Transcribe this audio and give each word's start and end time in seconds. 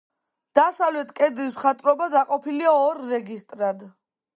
დასავლეთ 0.59 1.11
კედლის 1.21 1.53
მხატვრობა 1.59 2.11
დაყოფილია 2.17 2.77
ორ 2.83 3.07
რეგისტრად. 3.15 3.91